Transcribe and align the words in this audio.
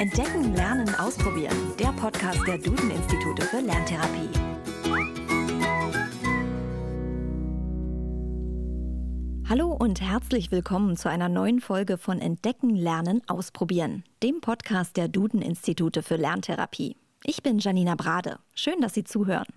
Entdecken, 0.00 0.54
Lernen, 0.54 0.94
Ausprobieren. 0.94 1.76
Der 1.78 1.92
Podcast 1.92 2.40
der 2.46 2.56
Duden-Institute 2.56 3.42
für 3.42 3.60
Lerntherapie. 3.60 4.30
Hallo 9.46 9.76
und 9.78 10.00
herzlich 10.00 10.50
willkommen 10.50 10.96
zu 10.96 11.10
einer 11.10 11.28
neuen 11.28 11.60
Folge 11.60 11.98
von 11.98 12.18
Entdecken, 12.18 12.74
Lernen, 12.74 13.20
Ausprobieren, 13.28 14.02
dem 14.22 14.40
Podcast 14.40 14.96
der 14.96 15.08
Duden-Institute 15.08 16.02
für 16.02 16.16
Lerntherapie. 16.16 16.96
Ich 17.24 17.42
bin 17.42 17.58
Janina 17.58 17.94
Brade. 17.94 18.38
Schön, 18.54 18.80
dass 18.80 18.94
Sie 18.94 19.04
zuhören. 19.04 19.48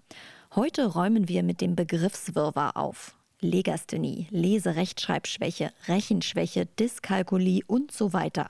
Heute 0.55 0.87
räumen 0.87 1.29
wir 1.29 1.43
mit 1.43 1.61
dem 1.61 1.77
Begriffswirrwarr 1.77 2.75
auf. 2.75 3.15
Legasthenie, 3.39 4.27
Leserechtschreibschwäche, 4.29 5.71
Rechenschwäche, 5.87 6.65
Dyskalkulie 6.65 7.63
und 7.65 7.93
so 7.93 8.11
weiter. 8.11 8.49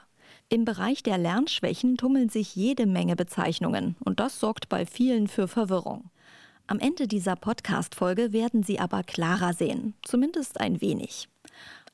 Im 0.53 0.65
Bereich 0.65 1.01
der 1.01 1.17
Lernschwächen 1.17 1.97
tummeln 1.97 2.29
sich 2.29 2.55
jede 2.55 2.85
Menge 2.85 3.15
Bezeichnungen 3.15 3.95
und 4.05 4.19
das 4.19 4.39
sorgt 4.39 4.69
bei 4.69 4.85
vielen 4.85 5.27
für 5.27 5.47
Verwirrung. 5.47 6.11
Am 6.67 6.77
Ende 6.77 7.07
dieser 7.07 7.35
Podcast-Folge 7.35 8.33
werden 8.33 8.61
Sie 8.61 8.79
aber 8.79 9.01
klarer 9.01 9.53
sehen, 9.53 9.95
zumindest 10.03 10.59
ein 10.59 10.79
wenig. 10.79 11.27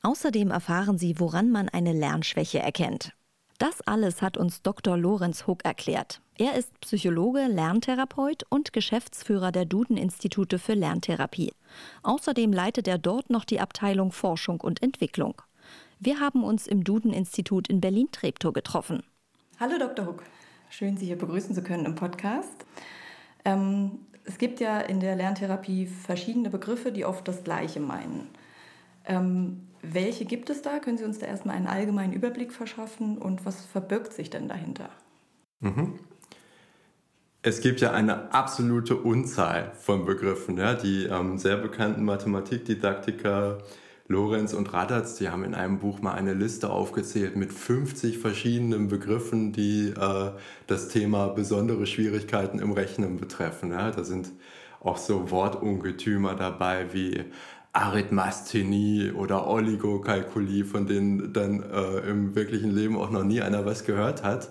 Außerdem 0.02 0.50
erfahren 0.50 0.98
Sie, 0.98 1.18
woran 1.18 1.50
man 1.50 1.70
eine 1.70 1.94
Lernschwäche 1.94 2.58
erkennt. 2.58 3.14
Das 3.56 3.80
alles 3.86 4.20
hat 4.20 4.36
uns 4.36 4.60
Dr. 4.60 4.98
Lorenz 4.98 5.46
Huck 5.46 5.64
erklärt. 5.64 6.20
Er 6.36 6.54
ist 6.54 6.78
Psychologe, 6.82 7.46
Lerntherapeut 7.46 8.42
und 8.50 8.74
Geschäftsführer 8.74 9.52
der 9.52 9.64
Duden-Institute 9.64 10.58
für 10.58 10.74
Lerntherapie. 10.74 11.54
Außerdem 12.02 12.52
leitet 12.52 12.88
er 12.88 12.98
dort 12.98 13.30
noch 13.30 13.46
die 13.46 13.60
Abteilung 13.60 14.12
Forschung 14.12 14.60
und 14.60 14.82
Entwicklung. 14.82 15.40
Wir 16.02 16.18
haben 16.18 16.44
uns 16.44 16.66
im 16.66 16.82
Duden-Institut 16.82 17.68
in 17.68 17.82
Berlin-Treptow 17.82 18.54
getroffen. 18.54 19.02
Hallo 19.58 19.74
Dr. 19.78 20.06
Huck, 20.06 20.22
schön 20.70 20.96
Sie 20.96 21.04
hier 21.04 21.18
begrüßen 21.18 21.54
zu 21.54 21.62
können 21.62 21.84
im 21.84 21.94
Podcast. 21.94 22.64
Ähm, 23.44 23.98
es 24.24 24.38
gibt 24.38 24.60
ja 24.60 24.80
in 24.80 25.00
der 25.00 25.14
Lerntherapie 25.14 25.84
verschiedene 25.84 26.48
Begriffe, 26.48 26.90
die 26.90 27.04
oft 27.04 27.28
das 27.28 27.44
Gleiche 27.44 27.80
meinen. 27.80 28.28
Ähm, 29.04 29.68
welche 29.82 30.24
gibt 30.24 30.48
es 30.48 30.62
da? 30.62 30.78
Können 30.78 30.96
Sie 30.96 31.04
uns 31.04 31.18
da 31.18 31.26
erstmal 31.26 31.54
einen 31.54 31.66
allgemeinen 31.66 32.14
Überblick 32.14 32.54
verschaffen 32.54 33.18
und 33.18 33.44
was 33.44 33.66
verbirgt 33.66 34.14
sich 34.14 34.30
denn 34.30 34.48
dahinter? 34.48 34.88
Mhm. 35.60 35.98
Es 37.42 37.60
gibt 37.60 37.82
ja 37.82 37.92
eine 37.92 38.32
absolute 38.32 38.96
Unzahl 38.96 39.72
von 39.74 40.06
Begriffen. 40.06 40.56
Ja? 40.56 40.72
Die 40.72 41.04
ähm, 41.04 41.36
sehr 41.36 41.58
bekannten 41.58 42.04
Mathematikdidaktiker 42.04 43.58
Lorenz 44.10 44.54
und 44.54 44.72
Radatz, 44.72 45.14
die 45.14 45.28
haben 45.28 45.44
in 45.44 45.54
einem 45.54 45.78
Buch 45.78 46.02
mal 46.02 46.14
eine 46.14 46.34
Liste 46.34 46.68
aufgezählt 46.68 47.36
mit 47.36 47.52
50 47.52 48.18
verschiedenen 48.18 48.88
Begriffen, 48.88 49.52
die 49.52 49.90
äh, 49.90 50.32
das 50.66 50.88
Thema 50.88 51.28
besondere 51.28 51.86
Schwierigkeiten 51.86 52.58
im 52.58 52.72
Rechnen 52.72 53.18
betreffen. 53.18 53.70
Ja, 53.70 53.92
da 53.92 54.02
sind 54.02 54.32
auch 54.80 54.96
so 54.96 55.30
Wortungetümer 55.30 56.34
dabei 56.34 56.92
wie 56.92 57.22
Arithmasthenie 57.72 59.12
oder 59.12 59.46
Oligokalkulie, 59.46 60.64
von 60.64 60.88
denen 60.88 61.32
dann 61.32 61.62
äh, 61.62 62.10
im 62.10 62.34
wirklichen 62.34 62.72
Leben 62.72 62.98
auch 62.98 63.12
noch 63.12 63.22
nie 63.22 63.42
einer 63.42 63.64
was 63.64 63.84
gehört 63.84 64.24
hat. 64.24 64.50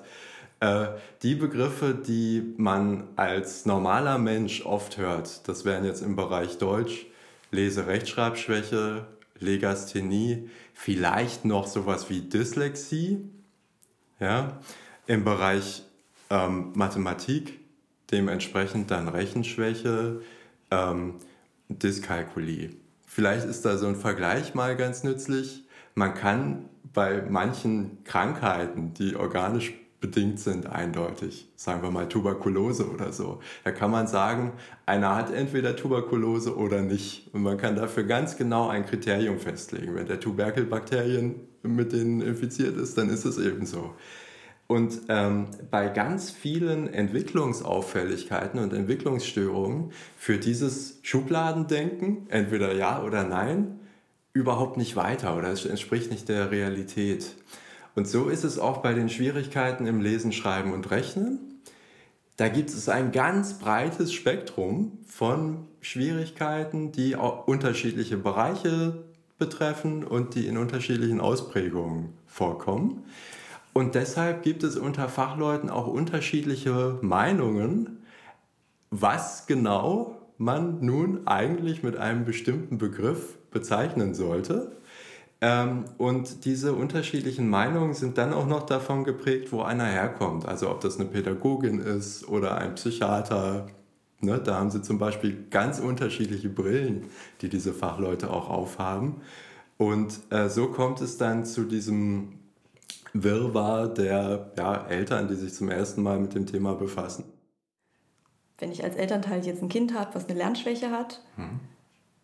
Äh, 0.62 0.86
die 1.22 1.36
Begriffe, 1.36 1.94
die 1.94 2.54
man 2.56 3.10
als 3.18 3.66
normaler 3.66 4.20
Mensch 4.20 4.66
oft 4.66 4.98
hört, 4.98 5.50
das 5.50 5.66
wären 5.66 5.84
jetzt 5.84 6.02
im 6.02 6.16
Bereich 6.16 6.60
Deutsch 6.60 7.08
Lese-Rechtschreibschwäche, 7.52 9.06
Legasthenie, 9.40 10.50
vielleicht 10.74 11.46
noch 11.46 11.68
sowas 11.68 12.10
wie 12.10 12.22
Dyslexie. 12.22 13.30
Ja? 14.20 14.60
Im 15.08 15.24
Bereich 15.24 15.84
ähm, 16.30 16.72
Mathematik 16.76 17.60
dementsprechend 18.12 18.92
dann 18.92 19.08
Rechenschwäche, 19.08 20.22
ähm, 20.72 21.16
Dyskalkulie. 21.70 22.72
Vielleicht 23.06 23.46
ist 23.46 23.66
da 23.66 23.78
so 23.78 23.88
ein 23.88 23.96
Vergleich 23.96 24.56
mal 24.56 24.76
ganz 24.76 25.04
nützlich. 25.04 25.66
Man 25.96 26.14
kann 26.14 26.70
bei 26.94 27.24
manchen 27.30 28.04
Krankheiten, 28.04 28.94
die 28.94 29.16
organisch 29.16 29.74
bedingt 30.00 30.40
sind, 30.40 30.68
eindeutig. 30.68 31.50
Sagen 31.56 31.82
wir 31.82 31.92
mal 31.92 32.08
Tuberkulose 32.08 32.90
oder 32.90 33.12
so. 33.12 33.40
Da 33.64 33.72
kann 33.72 33.92
man 33.92 34.08
sagen, 34.08 34.54
einer 34.86 35.16
hat 35.16 35.32
entweder 35.32 35.76
Tuberkulose 35.76 36.56
oder 36.56 36.82
nicht. 36.82 37.34
Und 37.34 37.44
man 37.44 37.58
kann 37.58 37.76
dafür 37.76 38.04
ganz 38.04 38.38
genau 38.38 38.70
ein 38.70 38.86
Kriterium 38.86 39.40
festlegen. 39.40 39.96
Wenn 39.96 40.08
der 40.08 40.20
Tuberkelbakterien 40.20 41.36
mit 41.64 41.92
denen 41.92 42.22
infiziert 42.22 42.78
ist, 42.78 42.98
dann 42.98 43.10
ist 43.10 43.26
es 43.26 43.38
eben 43.38 43.66
so. 43.66 43.94
Und 44.68 45.02
ähm, 45.10 45.48
bei 45.72 45.90
ganz 45.90 46.30
vielen 46.30 46.94
Entwicklungsauffälligkeiten 46.94 48.60
und 48.60 48.72
Entwicklungsstörungen 48.72 49.92
für 50.16 50.38
dieses 50.38 51.00
Schubladendenken, 51.02 52.30
entweder 52.30 52.76
ja 52.76 53.02
oder 53.02 53.24
nein, 53.24 53.80
überhaupt 54.32 54.78
nicht 54.78 54.96
weiter 54.96 55.36
oder 55.36 55.52
es 55.52 55.66
entspricht 55.66 56.12
nicht 56.12 56.30
der 56.30 56.52
Realität. 56.52 57.36
Und 57.96 58.08
so 58.08 58.30
ist 58.30 58.44
es 58.44 58.60
auch 58.60 58.78
bei 58.78 58.94
den 58.94 59.10
Schwierigkeiten 59.10 59.88
im 59.88 60.02
Lesen, 60.02 60.32
Schreiben 60.32 60.74
und 60.74 60.90
Rechnen. 60.92 61.62
Da 62.38 62.48
gibt 62.48 62.70
es 62.70 62.88
ein 62.88 63.12
ganz 63.12 63.60
breites 63.60 64.14
Spektrum 64.14 65.00
von 65.06 65.68
Schwierigkeiten, 65.82 66.92
die 66.92 67.16
unterschiedliche 67.16 68.18
Bereiche 68.18 69.04
betreffen 69.38 70.04
und 70.04 70.36
die 70.36 70.48
in 70.48 70.58
unterschiedlichen 70.58 71.20
Ausprägungen 71.20 72.14
vorkommen. 72.28 73.04
Und 73.74 73.96
deshalb 73.96 74.44
gibt 74.44 74.64
es 74.64 74.78
unter 74.78 75.10
Fachleuten 75.10 75.70
auch 75.70 75.88
unterschiedliche 75.88 76.98
Meinungen, 77.02 78.04
was 78.90 79.48
genau 79.48 80.18
man 80.38 80.84
nun 80.84 81.28
eigentlich 81.28 81.84
mit 81.84 81.98
einem 81.98 82.26
bestimmten 82.26 82.78
Begriff 82.78 83.38
bezeichnen 83.52 84.16
sollte. 84.16 84.72
Ähm, 85.42 85.86
und 85.98 86.44
diese 86.46 86.74
unterschiedlichen 86.74 87.50
Meinungen 87.50 87.94
sind 87.94 88.18
dann 88.18 88.34
auch 88.34 88.46
noch 88.46 88.66
davon 88.66 89.04
geprägt, 89.06 89.52
wo 89.52 89.62
einer 89.62 89.86
herkommt. 89.86 90.46
Also 90.46 90.70
ob 90.70 90.82
das 90.82 91.00
eine 91.00 91.08
Pädagogin 91.08 91.80
ist 91.80 92.28
oder 92.28 92.58
ein 92.58 92.76
Psychiater. 92.76 93.68
Ne, 94.22 94.38
da 94.38 94.60
haben 94.60 94.70
sie 94.70 94.82
zum 94.82 94.98
Beispiel 94.98 95.46
ganz 95.50 95.80
unterschiedliche 95.80 96.50
Brillen, 96.50 97.06
die 97.42 97.48
diese 97.48 97.72
Fachleute 97.72 98.32
auch 98.32 98.50
aufhaben. 98.50 99.22
Und 99.78 100.20
äh, 100.30 100.50
so 100.50 100.68
kommt 100.68 101.00
es 101.00 101.18
dann 101.18 101.46
zu 101.46 101.64
diesem 101.64 102.34
Wirrwarr 103.14 103.88
der 103.88 104.52
ja, 104.58 104.86
Eltern, 104.88 105.30
die 105.30 105.36
sich 105.36 105.54
zum 105.54 105.70
ersten 105.70 106.04
Mal 106.04 106.20
mit 106.20 106.36
dem 106.36 106.48
Thema 106.48 106.74
befassen. 106.74 107.24
Wenn 108.58 108.74
ich 108.74 108.84
als 108.84 108.98
Elternteil 108.98 109.46
jetzt 109.46 109.64
ein 109.64 109.70
Kind 109.70 109.94
habe, 109.94 110.14
was 110.16 110.28
eine 110.28 110.38
Lernschwäche 110.38 110.92
hat, 110.92 111.24
hm 111.38 111.62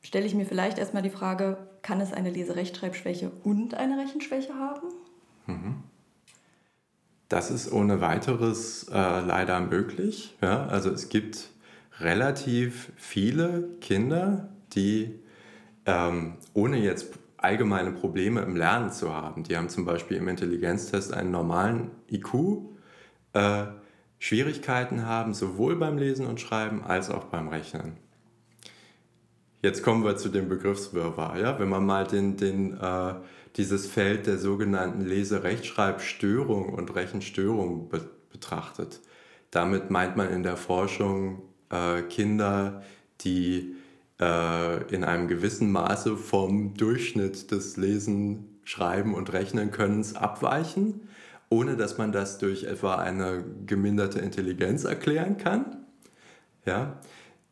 stelle 0.05 0.25
ich 0.25 0.35
mir 0.35 0.45
vielleicht 0.45 0.77
erstmal 0.77 1.01
die 1.01 1.09
Frage, 1.09 1.57
kann 1.81 1.99
es 1.99 2.13
eine 2.13 2.29
Leserechtschreibschwäche 2.29 3.31
und 3.43 3.73
eine 3.73 3.97
Rechenschwäche 3.97 4.53
haben? 4.53 4.88
Mhm. 5.47 5.83
Das 7.27 7.49
ist 7.49 7.71
ohne 7.71 8.01
weiteres 8.01 8.88
äh, 8.89 8.94
leider 8.94 9.59
möglich. 9.59 10.38
Ja? 10.41 10.67
Also 10.67 10.91
es 10.91 11.09
gibt 11.09 11.49
relativ 11.99 12.91
viele 12.97 13.69
Kinder, 13.81 14.49
die 14.73 15.19
ähm, 15.88 16.35
ohne 16.53 16.77
jetzt 16.77 17.17
allgemeine 17.38 17.91
Probleme 17.91 18.41
im 18.41 18.55
Lernen 18.55 18.91
zu 18.91 19.13
haben, 19.13 19.44
die 19.44 19.57
haben 19.57 19.69
zum 19.69 19.85
Beispiel 19.85 20.17
im 20.17 20.27
Intelligenztest 20.27 21.13
einen 21.13 21.31
normalen 21.31 21.91
IQ, 22.11 22.33
äh, 23.33 23.65
Schwierigkeiten 24.19 25.05
haben, 25.05 25.33
sowohl 25.33 25.75
beim 25.75 25.97
Lesen 25.97 26.25
und 26.25 26.39
Schreiben 26.39 26.83
als 26.83 27.09
auch 27.09 27.25
beim 27.25 27.47
Rechnen. 27.47 27.97
Jetzt 29.61 29.83
kommen 29.83 30.03
wir 30.03 30.17
zu 30.17 30.29
dem 30.29 30.49
Begriffswirrwarr. 30.49 31.39
Ja? 31.39 31.59
Wenn 31.59 31.69
man 31.69 31.85
mal 31.85 32.05
den, 32.05 32.38
den, 32.38 32.79
äh, 32.79 33.16
dieses 33.55 33.88
Feld 33.88 34.27
der 34.27 34.38
sogenannten 34.38 35.05
Lese-Rechtschreibstörung 35.05 36.69
und 36.74 36.95
Rechenstörung 36.95 37.89
be 37.89 38.01
betrachtet, 38.31 39.00
damit 39.50 39.91
meint 39.91 40.18
man 40.18 40.30
in 40.30 40.44
der 40.44 40.57
Forschung 40.57 41.44
äh, 41.69 42.01
Kinder, 42.01 42.83
die 43.21 43.75
äh, 44.19 44.94
in 44.94 45.06
einem 45.06 45.30
gewissen 45.30 45.71
Maße 45.71 46.18
vom 46.18 46.74
Durchschnitt 46.75 47.51
des 47.51 47.77
Lesen, 47.77 48.59
Schreiben 48.65 49.13
und 49.13 49.31
Rechnen 49.31 49.71
Könnens 49.71 50.15
abweichen, 50.15 51.07
ohne 51.50 51.77
dass 51.77 51.97
man 51.97 52.12
das 52.12 52.39
durch 52.39 52.65
etwa 52.65 52.95
eine 52.95 53.45
geminderte 53.65 54.19
Intelligenz 54.19 54.83
erklären 54.83 55.38
kann. 55.38 55.85
Ja? 56.65 57.00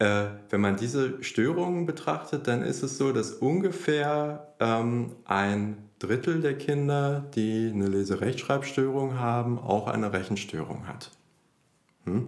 Äh, 0.04 0.32
wenn 0.50 0.60
man 0.60 0.76
diese 0.76 1.24
Störungen 1.24 1.86
betrachtet, 1.86 2.50
dann 2.50 2.62
ist 2.62 2.84
es 2.84 2.98
so, 2.98 3.14
dass 3.14 3.32
ungefähr 3.32 4.54
ähm, 4.60 5.14
ein 5.24 5.78
Drittel 5.98 6.42
der 6.42 6.58
Kinder, 6.58 7.24
die 7.36 7.72
eine 7.74 7.88
Leserechtschreibstörung 7.88 9.18
haben, 9.18 9.58
auch 9.58 9.88
eine 9.88 10.12
Rechenstörung 10.12 10.88
hat. 10.88 11.10
Hm? 12.04 12.26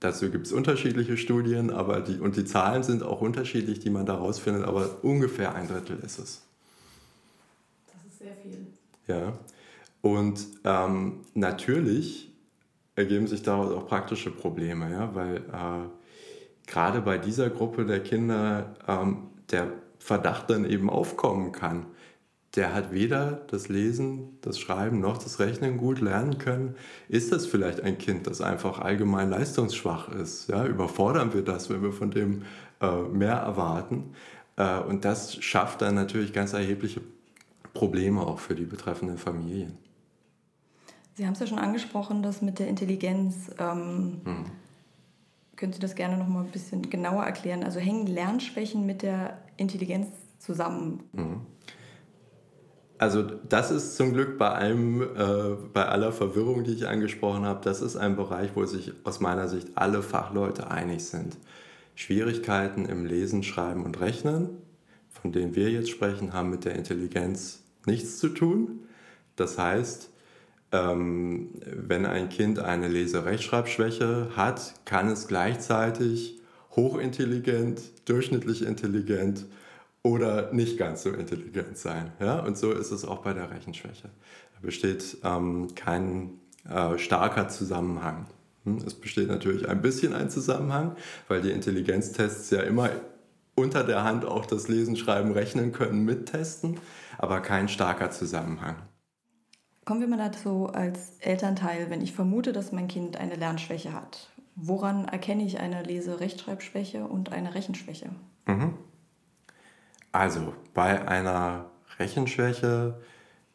Dazu 0.00 0.28
gibt 0.28 0.46
es 0.46 0.52
unterschiedliche 0.52 1.16
Studien, 1.16 1.70
aber 1.70 2.00
die, 2.00 2.18
und 2.18 2.34
die 2.34 2.44
Zahlen 2.44 2.82
sind 2.82 3.04
auch 3.04 3.20
unterschiedlich, 3.20 3.78
die 3.78 3.90
man 3.90 4.06
daraus 4.06 4.40
findet, 4.40 4.64
aber 4.64 5.04
ungefähr 5.04 5.54
ein 5.54 5.68
Drittel 5.68 6.00
ist 6.00 6.18
es. 6.18 6.42
Das 7.86 8.12
ist 8.12 8.18
sehr 8.18 8.34
viel. 8.42 8.66
Ja. 9.06 9.38
Und 10.02 10.48
ähm, 10.64 11.20
natürlich 11.34 12.32
ergeben 12.96 13.28
sich 13.28 13.44
daraus 13.44 13.70
auch 13.70 13.86
praktische 13.86 14.32
Probleme, 14.32 14.90
ja, 14.90 15.14
weil 15.14 15.36
äh, 15.36 15.88
gerade 16.66 17.00
bei 17.00 17.18
dieser 17.18 17.50
Gruppe 17.50 17.84
der 17.84 18.00
Kinder 18.00 18.74
ähm, 18.86 19.28
der 19.50 19.68
Verdacht 19.98 20.50
dann 20.50 20.64
eben 20.64 20.90
aufkommen 20.90 21.52
kann. 21.52 21.86
Der 22.56 22.72
hat 22.72 22.92
weder 22.92 23.40
das 23.48 23.68
Lesen, 23.68 24.38
das 24.40 24.60
Schreiben 24.60 25.00
noch 25.00 25.18
das 25.18 25.40
Rechnen 25.40 25.76
gut 25.76 26.00
lernen 26.00 26.38
können. 26.38 26.76
Ist 27.08 27.32
das 27.32 27.46
vielleicht 27.46 27.80
ein 27.80 27.98
Kind, 27.98 28.26
das 28.26 28.40
einfach 28.40 28.78
allgemein 28.78 29.30
leistungsschwach 29.30 30.08
ist? 30.10 30.48
Ja, 30.48 30.64
überfordern 30.64 31.34
wir 31.34 31.42
das, 31.42 31.68
wenn 31.68 31.82
wir 31.82 31.92
von 31.92 32.10
dem 32.10 32.42
äh, 32.80 33.02
mehr 33.02 33.34
erwarten? 33.34 34.12
Äh, 34.56 34.80
und 34.80 35.04
das 35.04 35.42
schafft 35.42 35.82
dann 35.82 35.96
natürlich 35.96 36.32
ganz 36.32 36.52
erhebliche 36.52 37.00
Probleme 37.72 38.20
auch 38.20 38.38
für 38.38 38.54
die 38.54 38.64
betreffenden 38.64 39.18
Familien. 39.18 39.76
Sie 41.14 41.26
haben 41.26 41.32
es 41.32 41.40
ja 41.40 41.46
schon 41.46 41.58
angesprochen, 41.58 42.22
das 42.22 42.42
mit 42.42 42.58
der 42.58 42.68
Intelligenz. 42.68 43.50
Ähm, 43.58 44.20
hm. 44.24 44.44
Können 45.56 45.72
Sie 45.72 45.80
das 45.80 45.94
gerne 45.94 46.16
noch 46.16 46.28
mal 46.28 46.44
ein 46.44 46.50
bisschen 46.50 46.90
genauer 46.90 47.24
erklären? 47.24 47.62
Also 47.62 47.80
hängen 47.80 48.06
Lernschwächen 48.06 48.86
mit 48.86 49.02
der 49.02 49.38
Intelligenz 49.56 50.08
zusammen? 50.38 51.04
Hm. 51.14 51.40
Also 52.98 53.22
das 53.22 53.70
ist 53.70 53.96
zum 53.96 54.12
Glück 54.12 54.38
bei 54.38 54.50
allem, 54.50 55.02
äh, 55.02 55.56
bei 55.72 55.84
aller 55.84 56.12
Verwirrung, 56.12 56.64
die 56.64 56.72
ich 56.72 56.86
angesprochen 56.86 57.44
habe, 57.44 57.60
das 57.62 57.82
ist 57.82 57.96
ein 57.96 58.16
Bereich, 58.16 58.50
wo 58.54 58.64
sich 58.66 58.92
aus 59.04 59.20
meiner 59.20 59.48
Sicht 59.48 59.72
alle 59.74 60.02
Fachleute 60.02 60.70
einig 60.70 61.04
sind. 61.04 61.36
Schwierigkeiten 61.96 62.86
im 62.86 63.04
Lesen, 63.04 63.42
Schreiben 63.42 63.84
und 63.84 64.00
Rechnen, 64.00 64.50
von 65.10 65.32
denen 65.32 65.54
wir 65.54 65.70
jetzt 65.70 65.90
sprechen, 65.90 66.32
haben 66.32 66.50
mit 66.50 66.64
der 66.64 66.76
Intelligenz 66.76 67.62
nichts 67.84 68.18
zu 68.18 68.28
tun. 68.28 68.86
Das 69.36 69.58
heißt, 69.58 70.10
wenn 70.74 72.06
ein 72.06 72.28
Kind 72.28 72.58
eine 72.58 72.88
Lese-Rechtschreibschwäche 72.88 74.30
hat, 74.36 74.74
kann 74.84 75.08
es 75.08 75.28
gleichzeitig 75.28 76.40
hochintelligent, 76.72 77.80
durchschnittlich 78.06 78.66
intelligent 78.66 79.46
oder 80.02 80.52
nicht 80.52 80.76
ganz 80.76 81.02
so 81.02 81.10
intelligent 81.10 81.78
sein. 81.78 82.12
Ja? 82.20 82.40
Und 82.40 82.58
so 82.58 82.72
ist 82.72 82.90
es 82.90 83.04
auch 83.04 83.18
bei 83.18 83.32
der 83.32 83.50
Rechenschwäche. 83.50 84.10
Da 84.54 84.60
besteht 84.60 85.18
ähm, 85.24 85.68
kein 85.74 86.40
äh, 86.68 86.98
starker 86.98 87.48
Zusammenhang. 87.48 88.26
Hm? 88.64 88.78
Es 88.78 88.94
besteht 88.94 89.28
natürlich 89.28 89.68
ein 89.68 89.80
bisschen 89.80 90.12
ein 90.12 90.30
Zusammenhang, 90.30 90.96
weil 91.28 91.40
die 91.40 91.50
Intelligenztests 91.50 92.50
ja 92.50 92.60
immer 92.60 92.90
unter 93.54 93.84
der 93.84 94.02
Hand 94.04 94.24
auch 94.24 94.46
das 94.46 94.68
Lesen, 94.68 94.96
Schreiben, 94.96 95.32
Rechnen 95.32 95.72
können 95.72 96.04
mittesten, 96.04 96.80
aber 97.18 97.40
kein 97.40 97.68
starker 97.68 98.10
Zusammenhang. 98.10 98.76
Kommen 99.84 100.00
wir 100.00 100.08
mal 100.08 100.16
dazu 100.16 100.68
als 100.72 101.18
Elternteil, 101.20 101.90
wenn 101.90 102.00
ich 102.00 102.12
vermute, 102.12 102.52
dass 102.52 102.72
mein 102.72 102.88
Kind 102.88 103.18
eine 103.18 103.36
Lernschwäche 103.36 103.92
hat. 103.92 104.30
Woran 104.56 105.04
erkenne 105.06 105.44
ich 105.44 105.60
eine 105.60 105.82
Lese-Rechtschreibschwäche 105.82 107.06
und 107.06 107.32
eine 107.32 107.54
Rechenschwäche? 107.54 108.10
Mhm. 108.46 108.74
Also 110.12 110.54
bei 110.72 111.06
einer 111.06 111.70
Rechenschwäche 111.98 113.00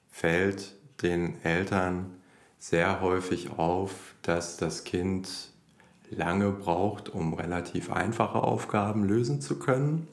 fällt 0.10 0.76
den 1.02 1.44
Eltern 1.44 2.18
sehr 2.60 3.02
häufig 3.02 3.52
auf, 3.58 4.14
dass 4.22 4.58
das 4.58 4.84
Kind 4.84 5.52
lange 6.12 6.52
braucht, 6.52 7.10
um 7.10 7.34
relativ 7.34 7.92
einfache 7.92 8.44
Aufgaben 8.44 9.04
lösen 9.04 9.42
zu 9.42 9.58
können. 9.58 10.08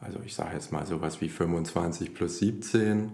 Also 0.00 0.18
ich 0.24 0.34
sage 0.34 0.54
jetzt 0.54 0.72
mal 0.72 0.86
sowas 0.86 1.20
wie 1.20 1.28
25 1.28 2.14
plus 2.14 2.38
17 2.38 3.12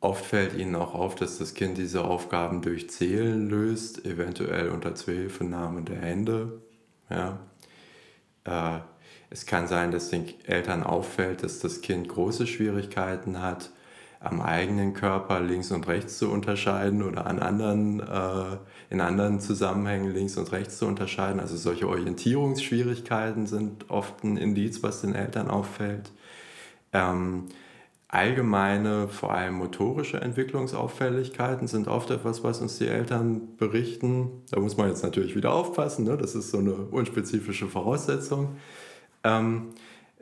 Oft 0.00 0.24
fällt 0.24 0.56
ihnen 0.56 0.76
auch 0.76 0.94
auf, 0.94 1.16
dass 1.16 1.38
das 1.38 1.54
Kind 1.54 1.76
diese 1.76 2.04
Aufgaben 2.04 2.62
durch 2.62 2.88
Zählen 2.88 3.48
löst, 3.48 4.04
eventuell 4.06 4.68
unter 4.68 4.94
Zuhilfenahme 4.94 5.82
der 5.82 5.96
Hände. 5.96 6.62
Ja. 7.10 7.40
Äh, 8.44 8.80
es 9.30 9.44
kann 9.44 9.66
sein, 9.66 9.90
dass 9.90 10.10
den 10.10 10.26
Eltern 10.46 10.82
auffällt, 10.82 11.42
dass 11.42 11.58
das 11.58 11.80
Kind 11.80 12.08
große 12.08 12.46
Schwierigkeiten 12.46 13.42
hat, 13.42 13.70
am 14.20 14.40
eigenen 14.40 14.94
Körper 14.94 15.40
links 15.40 15.70
und 15.70 15.86
rechts 15.86 16.18
zu 16.18 16.30
unterscheiden 16.30 17.02
oder 17.02 17.26
an 17.26 17.38
anderen, 17.38 18.00
äh, 18.00 18.56
in 18.90 19.00
anderen 19.00 19.40
Zusammenhängen 19.40 20.12
links 20.12 20.36
und 20.36 20.50
rechts 20.50 20.78
zu 20.78 20.86
unterscheiden. 20.86 21.40
Also 21.40 21.56
solche 21.56 21.88
Orientierungsschwierigkeiten 21.88 23.46
sind 23.46 23.90
oft 23.90 24.24
ein 24.24 24.36
Indiz, 24.36 24.82
was 24.82 25.02
den 25.02 25.14
Eltern 25.14 25.48
auffällt. 25.48 26.10
Ähm, 26.92 27.44
allgemeine, 28.08 29.08
vor 29.08 29.32
allem 29.32 29.54
motorische 29.54 30.20
Entwicklungsauffälligkeiten 30.20 31.68
sind 31.68 31.88
oft 31.88 32.10
etwas, 32.10 32.42
was 32.42 32.60
uns 32.60 32.78
die 32.78 32.88
Eltern 32.88 33.56
berichten. 33.56 34.42
Da 34.50 34.60
muss 34.60 34.78
man 34.78 34.88
jetzt 34.88 35.02
natürlich 35.02 35.36
wieder 35.36 35.52
aufpassen, 35.52 36.04
ne? 36.04 36.16
das 36.16 36.34
ist 36.34 36.50
so 36.50 36.58
eine 36.58 36.72
unspezifische 36.72 37.66
Voraussetzung. 37.66 38.56
Ähm, 39.24 39.74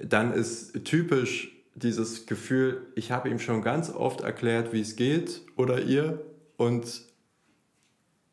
dann 0.03 0.33
ist 0.33 0.85
typisch 0.85 1.53
dieses 1.77 2.27
Gefühl, 2.27 2.87
ich 2.97 3.12
habe 3.12 3.29
ihm 3.29 3.38
schon 3.38 3.62
ganz 3.62 3.91
oft 3.91 4.23
erklärt, 4.23 4.73
wie 4.73 4.81
es 4.81 4.97
geht 4.97 5.43
oder 5.56 5.82
ihr 5.82 6.21
und 6.56 7.03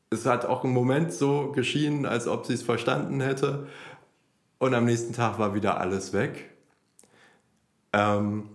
es 0.10 0.26
hat 0.26 0.46
auch 0.46 0.64
im 0.64 0.72
Moment 0.72 1.12
so 1.12 1.52
geschienen, 1.52 2.06
als 2.06 2.28
ob 2.28 2.46
sie 2.46 2.54
es 2.54 2.64
verstanden 2.64 3.22
hätte 3.22 3.68
und 4.58 4.74
am 4.74 4.86
nächsten 4.86 5.14
Tag 5.14 5.38
war 5.38 5.54
wieder 5.54 5.80
alles 5.80 6.14
weg. 6.14 6.50
Ähm, 7.92 8.50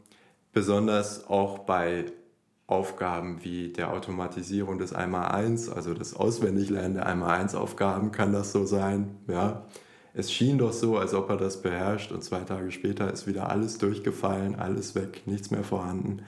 besonders 0.52 1.28
auch 1.28 1.60
bei 1.60 2.06
Aufgaben 2.66 3.42
wie 3.44 3.72
der 3.72 3.92
Automatisierung 3.92 4.78
des 4.78 4.92
Einmal-Eins, 4.92 5.70
also 5.70 5.94
das 5.94 6.14
Auswendiglernen 6.14 6.94
der 6.94 7.06
Einmal-Eins-Aufgaben 7.06 8.12
kann 8.12 8.32
das 8.32 8.52
so 8.52 8.66
sein. 8.66 9.16
Ja. 9.26 9.64
Es 10.12 10.32
schien 10.32 10.58
doch 10.58 10.72
so, 10.72 10.98
als 10.98 11.14
ob 11.14 11.30
er 11.30 11.36
das 11.36 11.62
beherrscht 11.62 12.12
und 12.12 12.22
zwei 12.22 12.40
Tage 12.40 12.70
später 12.70 13.10
ist 13.12 13.26
wieder 13.26 13.50
alles 13.50 13.78
durchgefallen, 13.78 14.56
alles 14.56 14.94
weg, 14.94 15.22
nichts 15.26 15.50
mehr 15.50 15.64
vorhanden. 15.64 16.22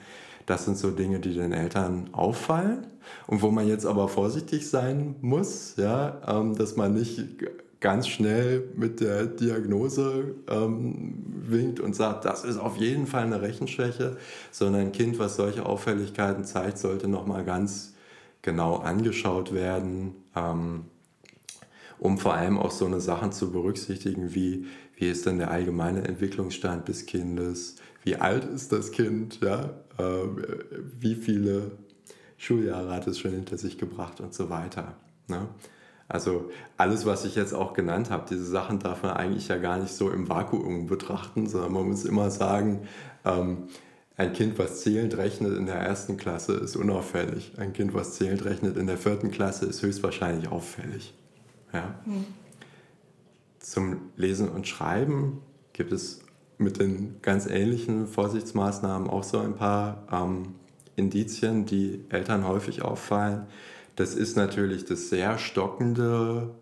Das 0.45 0.65
sind 0.65 0.77
so 0.77 0.89
Dinge, 0.89 1.19
die 1.19 1.33
den 1.33 1.53
Eltern 1.53 2.09
auffallen 2.11 2.87
und 3.27 3.41
wo 3.41 3.51
man 3.51 3.67
jetzt 3.67 3.85
aber 3.85 4.07
vorsichtig 4.07 4.67
sein 4.67 5.15
muss, 5.21 5.75
ja, 5.77 6.21
ähm, 6.27 6.55
dass 6.55 6.75
man 6.75 6.93
nicht 6.93 7.21
ganz 7.81 8.07
schnell 8.07 8.69
mit 8.75 9.01
der 9.01 9.25
Diagnose 9.25 10.35
ähm, 10.47 11.15
winkt 11.25 11.79
und 11.79 11.95
sagt, 11.95 12.25
das 12.25 12.45
ist 12.45 12.57
auf 12.57 12.77
jeden 12.77 13.07
Fall 13.07 13.23
eine 13.23 13.41
Rechenschwäche, 13.41 14.17
sondern 14.51 14.81
ein 14.81 14.91
Kind, 14.91 15.19
was 15.19 15.35
solche 15.35 15.65
Auffälligkeiten 15.65 16.45
zeigt, 16.45 16.77
sollte 16.77 17.07
nochmal 17.07 17.43
ganz 17.43 17.95
genau 18.43 18.77
angeschaut 18.77 19.53
werden, 19.53 20.15
ähm, 20.35 20.85
um 21.99 22.19
vor 22.19 22.35
allem 22.35 22.57
auch 22.59 22.71
so 22.71 22.85
eine 22.85 23.01
Sachen 23.01 23.31
zu 23.31 23.51
berücksichtigen, 23.51 24.33
wie, 24.33 24.65
wie 24.95 25.09
ist 25.09 25.25
denn 25.25 25.39
der 25.39 25.51
allgemeine 25.51 26.07
Entwicklungsstand 26.07 26.87
des 26.87 27.07
Kindes, 27.07 27.77
wie 28.03 28.15
alt 28.15 28.45
ist 28.45 28.71
das 28.71 28.91
Kind, 28.91 29.39
ja, 29.41 29.71
äh, 29.97 30.03
wie 30.99 31.15
viele 31.15 31.71
Schuljahre 32.37 32.93
hat 32.93 33.07
es 33.07 33.19
schon 33.19 33.31
hinter 33.31 33.57
sich 33.57 33.77
gebracht 33.77 34.19
und 34.19 34.33
so 34.33 34.49
weiter. 34.49 34.95
Ne? 35.27 35.47
Also 36.11 36.51
alles, 36.75 37.05
was 37.05 37.23
ich 37.23 37.35
jetzt 37.35 37.53
auch 37.53 37.71
genannt 37.71 38.09
habe, 38.09 38.25
diese 38.29 38.43
Sachen 38.43 38.79
darf 38.79 39.01
man 39.01 39.13
eigentlich 39.13 39.47
ja 39.47 39.57
gar 39.57 39.77
nicht 39.77 39.93
so 39.93 40.09
im 40.09 40.27
Vakuum 40.27 40.87
betrachten, 40.87 41.47
sondern 41.47 41.71
man 41.71 41.87
muss 41.87 42.03
immer 42.03 42.29
sagen, 42.29 42.81
ähm, 43.23 43.69
ein 44.17 44.33
Kind, 44.33 44.59
was 44.59 44.81
zählend 44.81 45.15
rechnet 45.15 45.57
in 45.57 45.67
der 45.67 45.77
ersten 45.77 46.17
Klasse, 46.17 46.53
ist 46.55 46.75
unauffällig. 46.75 47.53
Ein 47.57 47.71
Kind, 47.71 47.93
was 47.93 48.15
zählend 48.15 48.43
rechnet 48.43 48.75
in 48.75 48.87
der 48.87 48.97
vierten 48.97 49.31
Klasse, 49.31 49.65
ist 49.65 49.81
höchstwahrscheinlich 49.83 50.49
auffällig. 50.49 51.13
Ja? 51.71 51.95
Mhm. 52.05 52.25
Zum 53.59 54.01
Lesen 54.17 54.49
und 54.49 54.67
Schreiben 54.67 55.41
gibt 55.71 55.93
es 55.93 56.19
mit 56.57 56.81
den 56.81 57.21
ganz 57.21 57.47
ähnlichen 57.47 58.05
Vorsichtsmaßnahmen 58.05 59.09
auch 59.09 59.23
so 59.23 59.39
ein 59.39 59.55
paar 59.55 60.05
ähm, 60.11 60.55
Indizien, 60.97 61.65
die 61.65 62.03
Eltern 62.09 62.45
häufig 62.45 62.81
auffallen. 62.81 63.47
Das 63.95 64.15
ist 64.15 64.37
natürlich 64.37 64.85
das 64.85 65.09
sehr 65.09 65.37
stockende, 65.37 66.55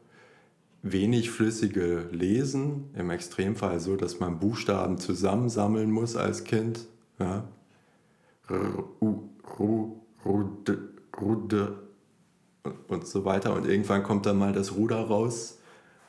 wenig 0.82 1.32
flüssige 1.32 2.08
Lesen. 2.12 2.90
Im 2.96 3.10
Extremfall 3.10 3.80
so, 3.80 3.96
dass 3.96 4.20
man 4.20 4.40
Buchstaben 4.40 4.98
zusammensammeln 4.98 5.92
muss 5.92 6.16
als 6.16 6.44
Kind. 6.44 6.88
Ja. 7.20 7.48
Und 12.88 13.08
so 13.08 13.26
weiter. 13.26 13.54
Und 13.54 13.68
irgendwann 13.68 14.04
kommt 14.04 14.26
dann 14.26 14.38
mal 14.38 14.54
das 14.54 14.76
Ruder 14.76 15.02
raus 15.02 15.60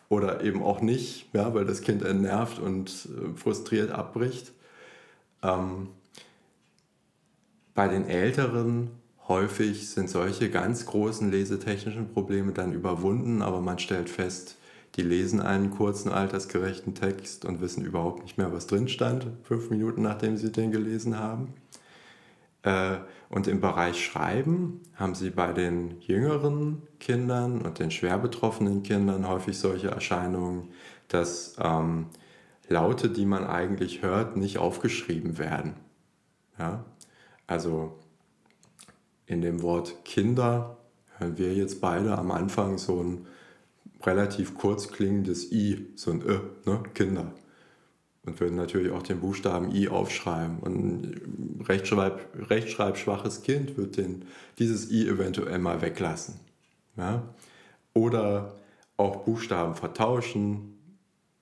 oder 0.08 0.42
eben 0.42 0.62
auch 0.62 0.80
nicht, 0.80 1.32
ja, 1.32 1.54
weil 1.54 1.64
das 1.64 1.82
Kind 1.82 2.02
entnervt 2.02 2.58
und 2.58 2.90
äh, 2.90 3.36
frustriert 3.36 3.90
abbricht. 3.92 4.52
Ähm, 5.42 5.88
bei 7.74 7.88
den 7.88 8.08
Älteren 8.08 8.90
häufig 9.28 9.90
sind 9.90 10.10
solche 10.10 10.50
ganz 10.50 10.86
großen 10.86 11.30
lesetechnischen 11.30 12.12
Probleme 12.12 12.52
dann 12.52 12.72
überwunden, 12.72 13.42
aber 13.42 13.60
man 13.60 13.78
stellt 13.78 14.10
fest, 14.10 14.56
die 14.96 15.02
lesen 15.02 15.40
einen 15.40 15.70
kurzen, 15.70 16.10
altersgerechten 16.10 16.94
Text 16.94 17.44
und 17.44 17.60
wissen 17.60 17.84
überhaupt 17.84 18.22
nicht 18.22 18.38
mehr, 18.38 18.52
was 18.52 18.66
drin 18.66 18.88
stand, 18.88 19.26
fünf 19.44 19.70
Minuten 19.70 20.02
nachdem 20.02 20.36
sie 20.36 20.50
den 20.50 20.72
gelesen 20.72 21.18
haben. 21.18 21.54
Äh, 22.62 22.96
und 23.28 23.46
im 23.46 23.60
Bereich 23.60 24.04
Schreiben 24.04 24.80
haben 24.94 25.14
sie 25.14 25.30
bei 25.30 25.52
den 25.52 26.00
jüngeren 26.00 26.82
Kindern 26.98 27.62
und 27.62 27.78
den 27.78 27.92
schwer 27.92 28.18
betroffenen 28.18 28.82
Kindern 28.82 29.28
häufig 29.28 29.58
solche 29.58 29.88
Erscheinungen, 29.88 30.68
dass 31.08 31.56
ähm, 31.60 32.06
Laute, 32.68 33.08
die 33.08 33.24
man 33.24 33.46
eigentlich 33.46 34.02
hört, 34.02 34.36
nicht 34.36 34.58
aufgeschrieben 34.58 35.38
werden. 35.38 35.74
Ja? 36.58 36.84
Also 37.46 37.99
in 39.30 39.42
dem 39.42 39.62
Wort 39.62 40.04
Kinder 40.04 40.76
hören 41.18 41.38
wir 41.38 41.54
jetzt 41.54 41.80
beide 41.80 42.18
am 42.18 42.32
Anfang 42.32 42.78
so 42.78 43.00
ein 43.00 43.26
relativ 44.02 44.56
kurz 44.56 44.88
klingendes 44.88 45.52
I, 45.52 45.86
so 45.94 46.10
ein 46.10 46.22
Ö, 46.22 46.40
ne? 46.66 46.82
Kinder 46.94 47.32
und 48.24 48.40
würden 48.40 48.56
natürlich 48.56 48.92
auch 48.92 49.04
den 49.04 49.20
Buchstaben 49.20 49.74
I 49.74 49.88
aufschreiben. 49.88 50.58
Und 50.58 50.74
ein 50.76 51.64
Rechtschreib, 51.66 52.20
rechtschreibschwaches 52.50 53.42
Kind 53.42 53.76
wird 53.76 53.96
den, 53.96 54.24
dieses 54.58 54.90
I 54.90 55.08
eventuell 55.08 55.58
mal 55.58 55.80
weglassen. 55.80 56.34
Ja? 56.96 57.22
Oder 57.94 58.56
auch 58.96 59.24
Buchstaben 59.24 59.74
vertauschen 59.74 60.76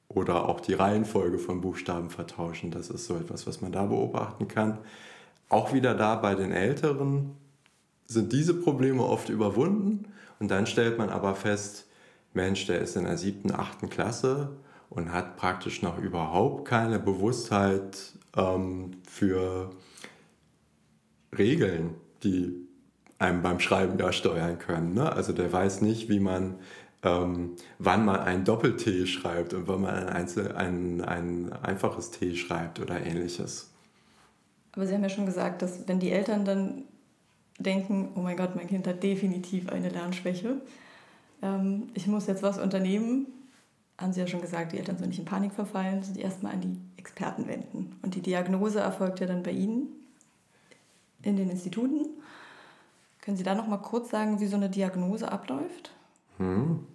oder 0.09 0.49
auch 0.49 0.61
die 0.61 0.75
Reihenfolge 0.75 1.38
von 1.38 1.61
Buchstaben 1.61 2.11
vertauschen. 2.11 2.71
Das 2.71 2.90
ist 2.90 3.07
so 3.07 3.16
etwas, 3.16 3.47
was 3.47 3.61
man 3.61 3.73
da 3.73 3.87
beobachten 3.87 4.47
kann. 4.47 4.78
Auch 5.49 5.73
wieder 5.73 5.95
da 5.95 6.16
bei 6.16 6.35
den 6.35 6.52
Älteren 6.52 7.33
sind 8.08 8.32
diese 8.32 8.54
Probleme 8.54 9.04
oft 9.04 9.28
überwunden 9.28 10.06
und 10.40 10.50
dann 10.50 10.66
stellt 10.66 10.98
man 10.98 11.10
aber 11.10 11.34
fest, 11.34 11.86
Mensch, 12.32 12.66
der 12.66 12.80
ist 12.80 12.96
in 12.96 13.04
der 13.04 13.18
siebten, 13.18 13.52
achten 13.52 13.90
Klasse 13.90 14.56
und 14.90 15.12
hat 15.12 15.36
praktisch 15.36 15.82
noch 15.82 15.98
überhaupt 15.98 16.66
keine 16.66 16.98
Bewusstheit 16.98 18.14
ähm, 18.36 18.92
für 19.06 19.70
Regeln, 21.36 21.94
die 22.22 22.54
einem 23.18 23.42
beim 23.42 23.60
Schreiben 23.60 23.98
ja 23.98 24.12
steuern 24.12 24.58
können. 24.58 24.94
Ne? 24.94 25.12
Also 25.12 25.32
der 25.32 25.52
weiß 25.52 25.82
nicht, 25.82 26.08
wie 26.08 26.20
man, 26.20 26.54
ähm, 27.02 27.56
wann 27.78 28.04
man 28.04 28.20
ein 28.20 28.44
Doppel-T 28.44 29.06
schreibt 29.06 29.52
und 29.52 29.68
wann 29.68 29.82
man 29.82 29.94
ein, 29.94 30.08
Einzel 30.08 30.52
ein, 30.52 31.02
ein 31.02 31.52
einfaches 31.52 32.10
T 32.10 32.36
schreibt 32.36 32.80
oder 32.80 33.04
ähnliches. 33.04 33.70
Aber 34.72 34.86
Sie 34.86 34.94
haben 34.94 35.02
ja 35.02 35.08
schon 35.08 35.26
gesagt, 35.26 35.60
dass 35.60 35.88
wenn 35.88 35.98
die 35.98 36.12
Eltern 36.12 36.44
dann 36.44 36.84
denken, 37.58 38.10
oh 38.14 38.20
mein 38.20 38.36
Gott, 38.36 38.56
mein 38.56 38.68
Kind 38.68 38.86
hat 38.86 39.02
definitiv 39.02 39.68
eine 39.68 39.88
Lernschwäche, 39.88 40.60
ähm, 41.42 41.88
ich 41.94 42.06
muss 42.06 42.26
jetzt 42.26 42.42
was 42.42 42.58
unternehmen, 42.58 43.26
haben 43.98 44.12
Sie 44.12 44.20
ja 44.20 44.26
schon 44.26 44.40
gesagt, 44.40 44.72
die 44.72 44.78
Eltern 44.78 44.96
sollen 44.96 45.10
nicht 45.10 45.18
in 45.18 45.24
Panik 45.24 45.52
verfallen, 45.52 46.02
sich 46.02 46.22
erstmal 46.22 46.52
an 46.52 46.60
die 46.60 46.76
Experten 46.96 47.48
wenden. 47.48 47.96
Und 48.02 48.14
die 48.14 48.22
Diagnose 48.22 48.80
erfolgt 48.80 49.20
ja 49.20 49.26
dann 49.26 49.42
bei 49.42 49.50
Ihnen 49.50 49.88
in 51.22 51.36
den 51.36 51.50
Instituten. 51.50 52.06
Können 53.20 53.36
Sie 53.36 53.42
da 53.42 53.54
noch 53.54 53.66
mal 53.66 53.78
kurz 53.78 54.10
sagen, 54.10 54.40
wie 54.40 54.46
so 54.46 54.56
eine 54.56 54.70
Diagnose 54.70 55.30
abläuft? 55.30 55.92
Hm. 56.38 56.86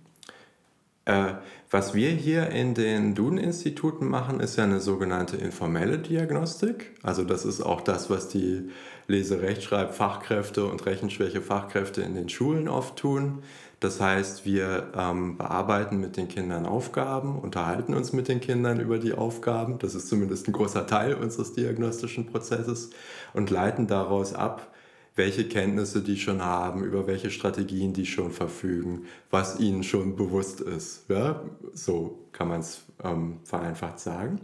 Äh, 1.06 1.34
was 1.70 1.94
wir 1.94 2.12
hier 2.12 2.50
in 2.50 2.76
den 2.76 3.16
Duden-Instituten 3.16 4.08
machen, 4.08 4.40
ist 4.40 4.58
ja 4.58 4.64
eine 4.64 4.80
sogenannte 4.80 5.38
informelle 5.38 5.98
Diagnostik. 5.98 6.92
Also 7.02 7.24
das 7.24 7.46
ist 7.46 7.62
auch 7.62 7.82
das, 7.82 8.10
was 8.10 8.30
die 8.30 8.70
Leserechtschreib-Fachkräfte 9.08 10.66
und 10.66 10.86
Rechenschwäche-Fachkräfte 10.86 12.02
in 12.02 12.16
den 12.16 12.30
Schulen 12.30 12.70
oft 12.70 12.96
tun. 12.98 13.44
Das 13.82 14.00
heißt, 14.00 14.46
wir 14.46 14.92
ähm, 14.96 15.38
bearbeiten 15.38 15.98
mit 15.98 16.16
den 16.16 16.30
Kindern 16.30 16.66
Aufgaben, 16.66 17.38
unterhalten 17.38 17.94
uns 17.94 18.14
mit 18.14 18.30
den 18.30 18.40
Kindern 18.40 18.80
über 18.80 18.98
die 18.98 19.14
Aufgaben. 19.14 19.78
Das 19.80 19.94
ist 19.94 20.08
zumindest 20.08 20.48
ein 20.48 20.54
großer 20.54 20.88
Teil 20.88 21.16
unseres 21.16 21.52
diagnostischen 21.52 22.28
Prozesses 22.28 22.92
und 23.34 23.50
leiten 23.50 23.88
daraus 23.88 24.34
ab, 24.34 24.74
welche 25.16 25.48
Kenntnisse 25.48 26.02
die 26.02 26.18
schon 26.18 26.44
haben, 26.44 26.84
über 26.84 27.06
welche 27.08 27.30
Strategien 27.30 27.94
die 27.94 28.06
schon 28.06 28.32
verfügen, 28.32 29.06
was 29.30 29.60
ihnen 29.60 29.84
schon 29.84 30.16
bewusst 30.16 30.62
ist. 30.62 31.10
Ja? 31.10 31.44
So 31.74 32.20
kann 32.32 32.48
man 32.48 32.62
es 32.62 32.82
ähm, 33.04 33.40
vereinfacht 33.44 34.00
sagen. 34.00 34.42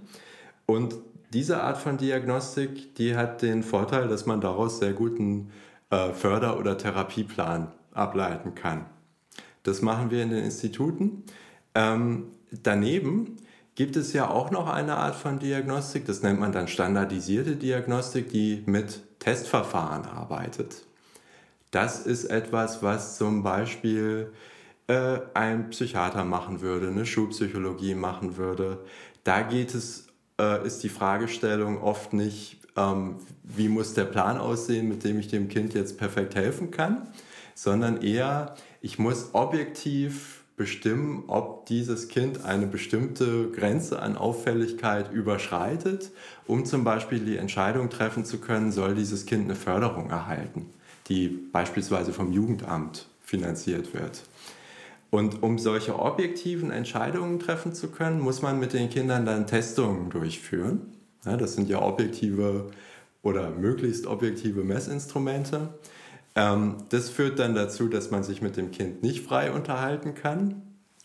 Und 0.66 0.96
diese 1.34 1.64
Art 1.64 1.78
von 1.78 1.98
Diagnostik, 1.98 2.96
die 2.96 3.16
hat 3.16 3.42
den 3.42 3.64
Vorteil, 3.64 4.08
dass 4.08 4.26
man 4.26 4.42
daraus 4.42 4.80
sehr 4.80 4.94
guten 4.94 5.52
äh, 5.90 6.12
Förder- 6.12 6.60
oder 6.60 6.78
Therapieplan 6.78 7.72
ableiten 7.94 8.56
kann. 8.56 8.86
Das 9.64 9.82
machen 9.82 10.12
wir 10.12 10.24
in 10.24 10.30
den 10.30 10.44
Instituten. 10.44 11.24
Ähm, 11.76 12.28
daneben 12.64 13.38
gibt 13.76 13.96
es 13.96 14.14
ja 14.14 14.30
auch 14.30 14.52
noch 14.52 14.68
eine 14.70 14.96
Art 14.96 15.16
von 15.16 15.40
Diagnostik, 15.40 16.06
das 16.06 16.22
nennt 16.22 16.40
man 16.40 16.52
dann 16.52 16.68
standardisierte 16.68 17.56
Diagnostik, 17.56 18.30
die 18.30 18.64
mit 18.66 19.02
Testverfahren 19.20 20.06
arbeitet. 20.06 20.86
Das 21.72 22.06
ist 22.06 22.26
etwas, 22.26 22.82
was 22.82 23.18
zum 23.18 23.44
Beispiel 23.44 24.34
äh, 24.88 25.20
ein 25.34 25.70
Psychiater 25.70 26.26
machen 26.26 26.62
würde, 26.62 26.88
eine 26.88 27.06
Schulpsychologie 27.06 27.94
machen 27.94 28.38
würde. 28.38 28.80
Da 29.24 29.42
geht 29.44 29.76
es, 29.76 30.08
äh, 30.40 30.66
ist 30.66 30.82
die 30.82 30.90
Fragestellung 30.90 31.82
oft 31.82 32.14
nicht, 32.14 32.58
ähm, 32.76 33.18
wie 33.44 33.70
muss 33.70 33.94
der 33.94 34.06
Plan 34.06 34.38
aussehen, 34.38 34.88
mit 34.90 35.04
dem 35.04 35.20
ich 35.20 35.28
dem 35.28 35.48
Kind 35.48 35.76
jetzt 35.76 35.98
perfekt 35.98 36.34
helfen 36.36 36.72
kann, 36.72 37.08
sondern 37.54 38.02
eher, 38.02 38.56
ich 38.82 38.98
muss 38.98 39.30
objektiv 39.34 40.39
bestimmen, 40.60 41.24
ob 41.28 41.68
dieses 41.68 42.10
Kind 42.10 42.44
eine 42.44 42.68
bestimmte 42.68 43.50
Grenze 43.50 44.02
an 44.02 44.18
Auffälligkeit 44.18 45.10
überschreitet, 45.10 46.12
um 46.48 46.66
zum 46.66 46.84
Beispiel 46.84 47.20
die 47.20 47.38
Entscheidung 47.38 47.90
treffen 47.90 48.26
zu 48.26 48.40
können, 48.40 48.74
soll 48.74 48.94
dieses 48.94 49.26
Kind 49.26 49.46
eine 49.46 49.56
Förderung 49.56 50.10
erhalten, 50.10 50.66
die 51.08 51.30
beispielsweise 51.30 52.12
vom 52.12 52.34
Jugendamt 52.34 53.08
finanziert 53.22 53.94
wird. 53.94 54.24
Und 55.12 55.42
um 55.44 55.60
solche 55.60 55.98
objektiven 55.98 56.72
Entscheidungen 56.72 57.40
treffen 57.40 57.74
zu 57.74 57.88
können, 57.88 58.20
muss 58.20 58.42
man 58.42 58.60
mit 58.60 58.74
den 58.74 58.90
Kindern 58.90 59.26
dann 59.26 59.48
Testungen 59.48 60.10
durchführen. 60.10 60.82
Das 61.24 61.54
sind 61.54 61.70
ja 61.70 61.82
objektive 61.82 62.70
oder 63.22 63.50
möglichst 63.50 64.06
objektive 64.08 64.66
Messinstrumente. 64.66 65.70
Ähm, 66.36 66.76
das 66.90 67.10
führt 67.10 67.40
dann 67.40 67.56
dazu, 67.56 67.88
dass 67.88 68.12
man 68.12 68.24
sich 68.24 68.42
mit 68.42 68.58
dem 68.58 68.72
Kind 68.72 69.04
nicht 69.04 69.26
frei 69.26 69.52
unterhalten 69.52 70.16
kann, 70.16 70.62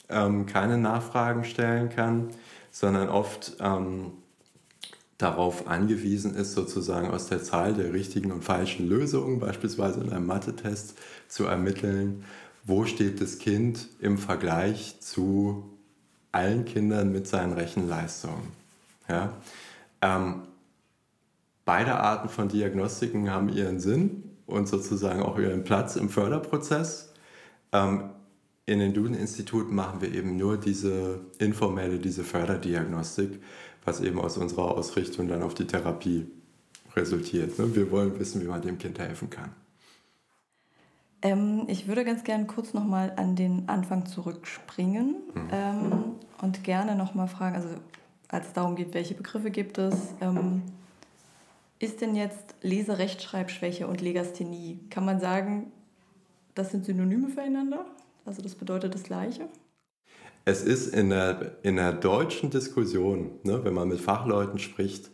ähm, 0.08 0.46
keine 0.46 0.78
Nachfragen 0.78 1.44
stellen 1.44 1.88
kann, 1.88 2.28
sondern 2.70 3.08
oft 3.08 3.56
ähm, 3.60 4.12
darauf 5.18 5.68
angewiesen 5.68 6.34
ist, 6.34 6.54
sozusagen 6.54 7.08
aus 7.08 7.28
der 7.28 7.42
Zahl 7.42 7.74
der 7.74 7.92
richtigen 7.92 8.32
und 8.32 8.44
falschen 8.44 8.88
Lösungen, 8.88 9.38
beispielsweise 9.38 10.00
in 10.00 10.10
einem 10.10 10.26
Mathe-Test, 10.26 10.98
zu 11.28 11.44
ermitteln, 11.46 12.24
wo 12.64 12.84
steht 12.84 13.20
das 13.20 13.38
Kind 13.38 13.88
im 14.00 14.18
Vergleich 14.18 15.00
zu 15.00 15.70
allen 16.32 16.64
Kindern 16.64 17.12
mit 17.12 17.26
seinen 17.26 17.52
Rechenleistungen. 17.52 18.48
Ja? 19.08 19.32
Ähm, 20.02 20.42
beide 21.64 21.94
Arten 21.94 22.28
von 22.28 22.48
Diagnostiken 22.48 23.30
haben 23.30 23.48
ihren 23.48 23.80
Sinn 23.80 24.33
und 24.46 24.68
sozusagen 24.68 25.22
auch 25.22 25.38
ihren 25.38 25.64
Platz 25.64 25.96
im 25.96 26.08
Förderprozess. 26.08 27.12
Ähm, 27.72 28.10
in 28.66 28.78
den 28.78 28.94
Duden-Instituten 28.94 29.74
machen 29.74 30.00
wir 30.00 30.14
eben 30.14 30.36
nur 30.36 30.56
diese 30.56 31.20
informelle, 31.38 31.98
diese 31.98 32.24
Förderdiagnostik, 32.24 33.42
was 33.84 34.00
eben 34.00 34.18
aus 34.18 34.38
unserer 34.38 34.76
Ausrichtung 34.76 35.28
dann 35.28 35.42
auf 35.42 35.54
die 35.54 35.66
Therapie 35.66 36.26
resultiert. 36.96 37.58
Ne? 37.58 37.74
Wir 37.74 37.90
wollen 37.90 38.18
wissen, 38.18 38.40
wie 38.42 38.46
man 38.46 38.62
dem 38.62 38.78
Kind 38.78 38.98
helfen 38.98 39.28
kann. 39.28 39.50
Ähm, 41.20 41.64
ich 41.68 41.88
würde 41.88 42.04
ganz 42.04 42.24
gerne 42.24 42.46
kurz 42.46 42.74
nochmal 42.74 43.12
an 43.16 43.34
den 43.36 43.68
Anfang 43.68 44.06
zurückspringen 44.06 45.16
mhm. 45.34 45.48
ähm, 45.50 45.92
und 46.40 46.64
gerne 46.64 46.94
nochmal 46.94 47.28
fragen, 47.28 47.56
also 47.56 47.68
als 48.28 48.48
es 48.48 48.52
darum 48.52 48.76
geht, 48.76 48.94
welche 48.94 49.14
Begriffe 49.14 49.50
gibt 49.50 49.78
es, 49.78 49.94
ähm, 50.20 50.62
ist 51.84 52.00
denn 52.00 52.16
jetzt 52.16 52.54
Leserechtschreibschwäche 52.62 53.86
und 53.86 54.00
Legasthenie? 54.00 54.80
Kann 54.90 55.04
man 55.04 55.20
sagen, 55.20 55.72
das 56.54 56.70
sind 56.70 56.84
Synonyme 56.84 57.28
füreinander? 57.28 57.84
Also 58.24 58.42
das 58.42 58.54
bedeutet 58.54 58.94
das 58.94 59.02
Gleiche? 59.02 59.48
Es 60.46 60.62
ist 60.62 60.94
in 60.94 61.10
der, 61.10 61.58
in 61.62 61.76
der 61.76 61.92
deutschen 61.92 62.50
Diskussion, 62.50 63.32
ne, 63.44 63.64
wenn 63.64 63.74
man 63.74 63.88
mit 63.88 64.00
Fachleuten 64.00 64.58
spricht, 64.58 65.10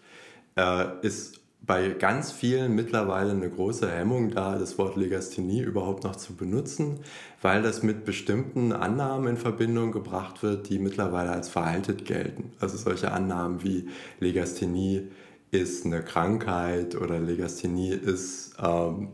äh, 0.56 0.86
ist 1.02 1.40
bei 1.62 1.88
ganz 1.90 2.32
vielen 2.32 2.74
mittlerweile 2.74 3.32
eine 3.32 3.50
große 3.50 3.88
Hemmung 3.90 4.30
da, 4.30 4.58
das 4.58 4.78
Wort 4.78 4.96
Legasthenie 4.96 5.60
überhaupt 5.60 6.04
noch 6.04 6.16
zu 6.16 6.34
benutzen, 6.34 7.00
weil 7.42 7.62
das 7.62 7.82
mit 7.82 8.04
bestimmten 8.04 8.72
Annahmen 8.72 9.28
in 9.28 9.36
Verbindung 9.36 9.92
gebracht 9.92 10.42
wird, 10.42 10.68
die 10.68 10.78
mittlerweile 10.78 11.30
als 11.30 11.48
veraltet 11.48 12.06
gelten. 12.06 12.52
Also 12.60 12.76
solche 12.76 13.12
Annahmen 13.12 13.62
wie 13.62 13.88
Legasthenie 14.20 15.10
ist 15.50 15.84
eine 15.84 16.02
Krankheit 16.02 16.94
oder 16.94 17.18
Legasthenie 17.18 17.92
ist 17.92 18.54
ähm, 18.62 19.08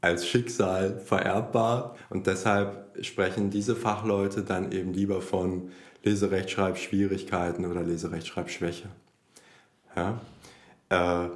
als 0.00 0.26
Schicksal 0.26 1.00
vererbbar 1.00 1.96
und 2.10 2.26
deshalb 2.26 2.98
sprechen 3.04 3.50
diese 3.50 3.74
Fachleute 3.74 4.42
dann 4.42 4.70
eben 4.70 4.92
lieber 4.92 5.20
von 5.20 5.70
Leserechtschreibschwierigkeiten 6.04 7.64
oder 7.64 7.82
Leserechtschreibschwäche. 7.82 8.88
Ja? 9.96 10.20
Äh, 10.90 11.28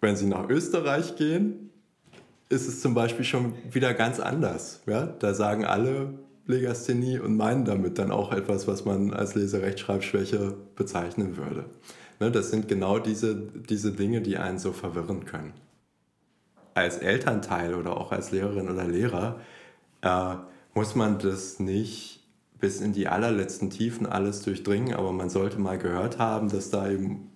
Wenn 0.00 0.16
Sie 0.16 0.26
nach 0.26 0.48
Österreich 0.48 1.16
gehen, 1.16 1.70
ist 2.48 2.66
es 2.66 2.80
zum 2.80 2.94
Beispiel 2.94 3.24
schon 3.24 3.52
wieder 3.70 3.92
ganz 3.94 4.18
anders. 4.20 4.80
Ja? 4.86 5.06
Da 5.06 5.34
sagen 5.34 5.64
alle 5.64 6.14
Legasthenie 6.46 7.18
und 7.18 7.36
meinen 7.36 7.66
damit 7.66 7.98
dann 7.98 8.10
auch 8.10 8.32
etwas, 8.32 8.66
was 8.66 8.86
man 8.86 9.12
als 9.12 9.34
Leserechtschreibschwäche 9.34 10.54
bezeichnen 10.74 11.36
würde. 11.36 11.66
Ne, 12.20 12.30
das 12.32 12.50
sind 12.50 12.68
genau 12.68 12.98
diese, 12.98 13.36
diese 13.36 13.92
Dinge, 13.92 14.20
die 14.20 14.38
einen 14.38 14.58
so 14.58 14.72
verwirren 14.72 15.24
können. 15.24 15.52
Als 16.74 16.98
Elternteil 16.98 17.74
oder 17.74 17.96
auch 17.96 18.12
als 18.12 18.30
Lehrerin 18.32 18.68
oder 18.68 18.84
Lehrer 18.84 19.40
äh, 20.02 20.34
muss 20.74 20.94
man 20.94 21.18
das 21.18 21.60
nicht 21.60 22.20
bis 22.58 22.80
in 22.80 22.92
die 22.92 23.08
allerletzten 23.08 23.70
Tiefen 23.70 24.06
alles 24.06 24.42
durchdringen, 24.42 24.94
aber 24.94 25.12
man 25.12 25.30
sollte 25.30 25.58
mal 25.58 25.78
gehört 25.78 26.18
haben, 26.18 26.48
dass 26.48 26.70
da 26.70 26.90
eben 26.90 27.30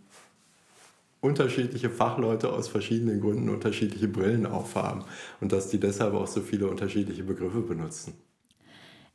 unterschiedliche 1.21 1.89
Fachleute 1.89 2.53
aus 2.53 2.67
verschiedenen 2.69 3.21
Gründen 3.21 3.49
unterschiedliche 3.49 4.09
Brillen 4.09 4.45
aufhaben 4.45 5.05
und 5.41 5.53
dass 5.53 5.69
die 5.69 5.79
deshalb 5.79 6.15
auch 6.15 6.27
so 6.27 6.41
viele 6.41 6.67
unterschiedliche 6.69 7.23
Begriffe 7.23 7.61
benutzen. 7.61 8.15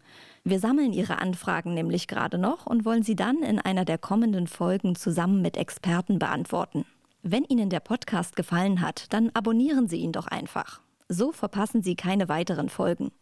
Wir 0.43 0.59
sammeln 0.59 0.93
Ihre 0.93 1.19
Anfragen 1.19 1.75
nämlich 1.75 2.09
gerade 2.09 2.39
noch 2.39 2.67
und 2.67 2.85
wollen 2.85 3.03
sie 3.03 3.17
dann 3.17 3.43
in 3.43 3.59
einer 3.59 3.85
der 3.85 3.99
kommenden 3.99 4.47
Folgen 4.47 4.97
zusammen 4.97 5.43
mit 5.43 5.57
Experten 5.57 6.19
beantworten. 6.19 6.87
Wenn 7.23 7.45
Ihnen 7.45 7.69
der 7.69 7.81
Podcast 7.81 8.37
gefallen 8.37 8.81
hat, 8.81 9.13
dann 9.13 9.31
abonnieren 9.35 9.89
Sie 9.89 9.99
ihn 9.99 10.13
doch 10.13 10.27
einfach. 10.27 10.81
So 11.09 11.33
verpassen 11.33 11.83
Sie 11.83 11.95
keine 11.95 12.31
weiteren 12.31 12.71
Folgen. 12.71 13.13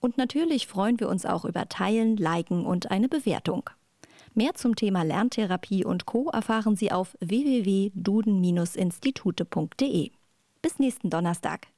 Und 0.00 0.18
natürlich 0.18 0.66
freuen 0.66 0.98
wir 0.98 1.08
uns 1.08 1.24
auch 1.24 1.44
über 1.44 1.68
Teilen, 1.68 2.16
Liken 2.16 2.66
und 2.66 2.90
eine 2.90 3.08
Bewertung. 3.08 3.70
Mehr 4.34 4.54
zum 4.54 4.74
Thema 4.76 5.02
Lerntherapie 5.02 5.84
und 5.84 6.06
Co. 6.06 6.30
erfahren 6.30 6.76
Sie 6.76 6.92
auf 6.92 7.16
www.duden-institute.de. 7.20 10.10
Bis 10.60 10.78
nächsten 10.78 11.10
Donnerstag. 11.10 11.68